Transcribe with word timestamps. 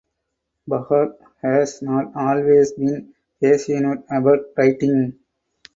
Bahgat 0.67 1.15
has 1.43 1.83
not 1.83 2.15
always 2.15 2.71
been 2.73 3.13
passionate 3.39 4.03
about 4.09 4.39
writing. 4.57 5.19